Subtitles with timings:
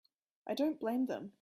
[0.47, 1.29] I don't blame them.